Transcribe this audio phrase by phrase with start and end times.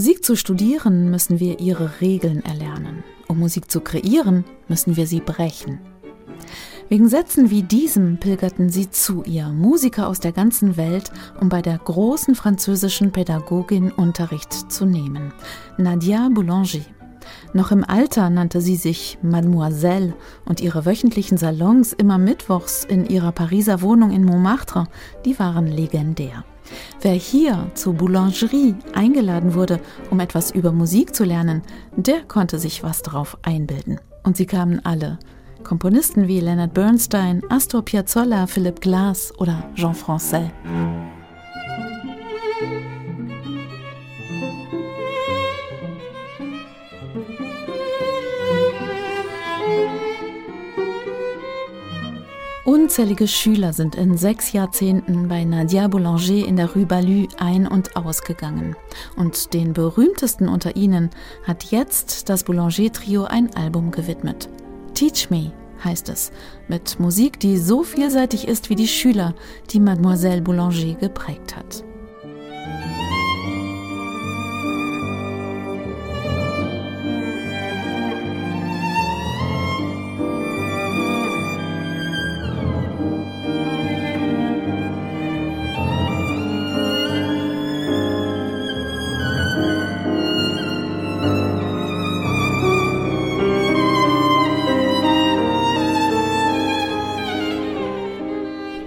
[0.00, 3.04] Musik zu studieren, müssen wir ihre Regeln erlernen.
[3.28, 5.78] Um Musik zu kreieren, müssen wir sie brechen.
[6.88, 11.60] Wegen Sätzen wie diesem pilgerten sie zu ihr, Musiker aus der ganzen Welt, um bei
[11.60, 15.34] der großen französischen Pädagogin Unterricht zu nehmen,
[15.76, 16.80] Nadia Boulanger.
[17.52, 20.14] Noch im Alter nannte sie sich Mademoiselle
[20.44, 24.86] und ihre wöchentlichen Salons immer mittwochs in ihrer Pariser Wohnung in Montmartre,
[25.24, 26.44] die waren legendär.
[27.00, 29.80] Wer hier zur Boulangerie eingeladen wurde,
[30.10, 31.62] um etwas über Musik zu lernen,
[31.96, 34.00] der konnte sich was drauf einbilden.
[34.22, 35.18] Und sie kamen alle,
[35.64, 40.50] Komponisten wie Leonard Bernstein, Astor Piazzolla, Philip Glass oder Jean Francais.
[52.70, 57.96] Unzählige Schüler sind in sechs Jahrzehnten bei Nadia Boulanger in der Rue Balue ein- und
[57.96, 58.76] ausgegangen.
[59.16, 61.10] Und den berühmtesten unter ihnen
[61.42, 64.48] hat jetzt das Boulanger-Trio ein Album gewidmet.
[64.94, 65.50] Teach Me
[65.82, 66.30] heißt es,
[66.68, 69.34] mit Musik, die so vielseitig ist wie die Schüler,
[69.70, 71.82] die Mademoiselle Boulanger geprägt hat.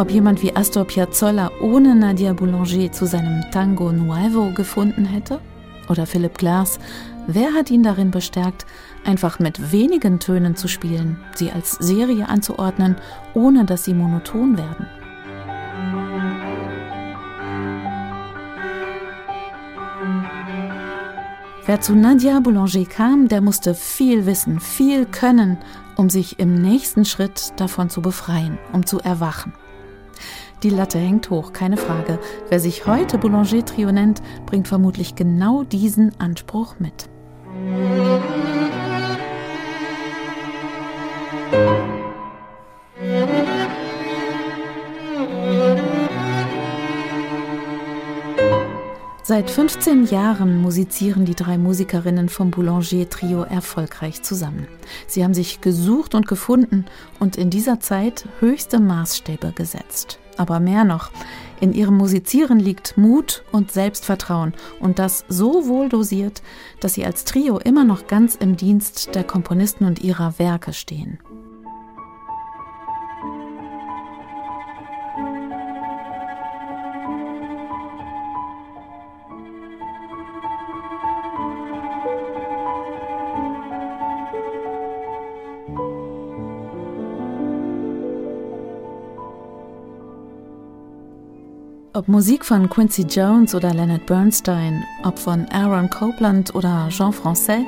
[0.00, 5.40] Ob jemand wie Astor Piazzolla ohne Nadia Boulanger zu seinem Tango Nuevo gefunden hätte?
[5.90, 6.78] Oder Philip Glass,
[7.26, 8.64] wer hat ihn darin bestärkt,
[9.04, 12.96] einfach mit wenigen Tönen zu spielen, sie als Serie anzuordnen,
[13.34, 14.86] ohne dass sie monoton werden?
[21.66, 25.58] Wer zu Nadia Boulanger kam, der musste viel wissen, viel können,
[25.96, 29.52] um sich im nächsten Schritt davon zu befreien, um zu erwachen.
[30.62, 32.18] Die Latte hängt hoch, keine Frage.
[32.50, 37.08] Wer sich heute Boulanger-Trio nennt, bringt vermutlich genau diesen Anspruch mit.
[49.22, 54.66] Seit 15 Jahren musizieren die drei Musikerinnen vom Boulanger-Trio erfolgreich zusammen.
[55.06, 56.84] Sie haben sich gesucht und gefunden
[57.18, 60.18] und in dieser Zeit höchste Maßstäbe gesetzt.
[60.40, 61.10] Aber mehr noch,
[61.60, 66.40] in ihrem Musizieren liegt Mut und Selbstvertrauen und das so wohl dosiert,
[66.80, 71.18] dass sie als Trio immer noch ganz im Dienst der Komponisten und ihrer Werke stehen.
[91.92, 97.66] Ob Musik von Quincy Jones oder Leonard Bernstein, ob von Aaron Copland oder Jean Francais,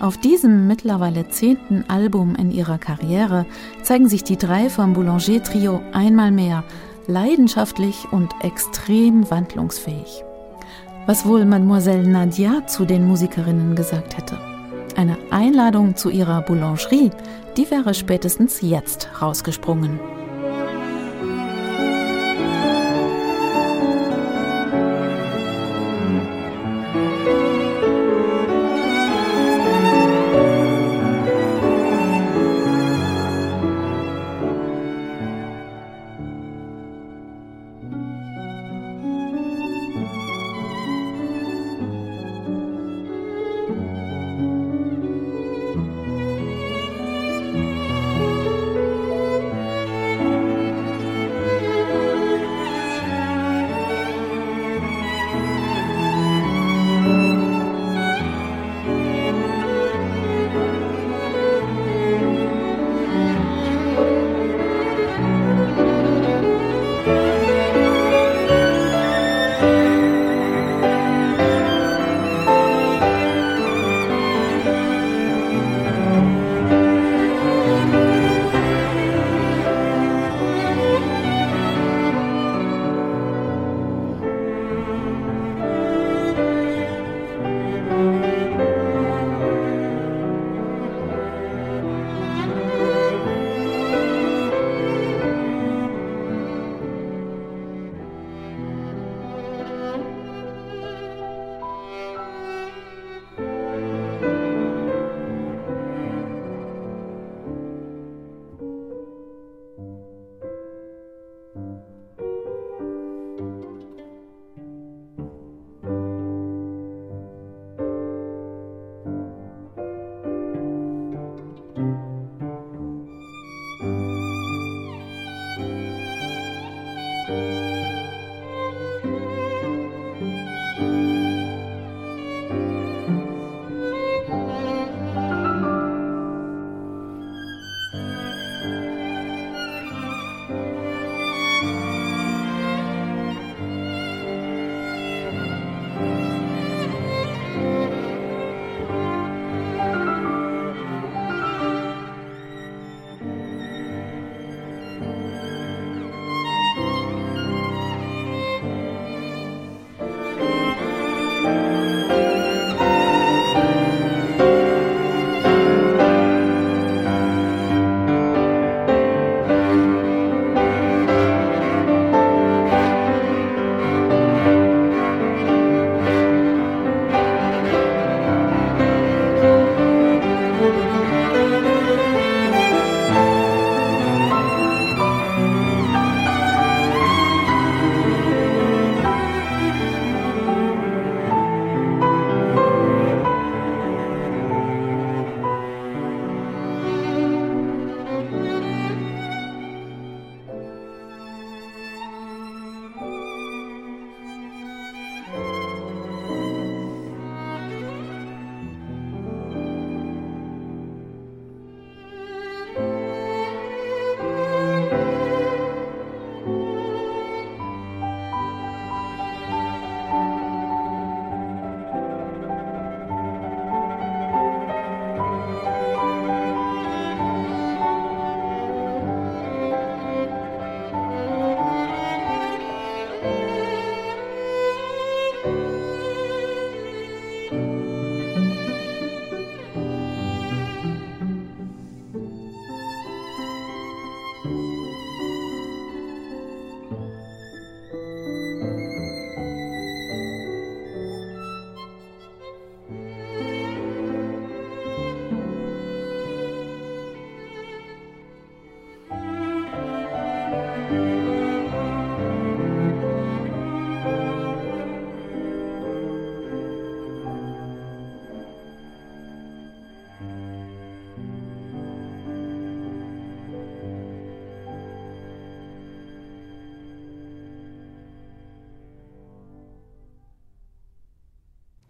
[0.00, 3.46] auf diesem mittlerweile zehnten Album in ihrer Karriere
[3.82, 6.62] zeigen sich die drei vom Boulanger Trio einmal mehr
[7.06, 10.24] leidenschaftlich und extrem wandlungsfähig.
[11.06, 14.38] Was wohl Mademoiselle Nadia zu den Musikerinnen gesagt hätte.
[14.94, 17.10] Eine Einladung zu ihrer Boulangerie,
[17.56, 19.98] die wäre spätestens jetzt rausgesprungen.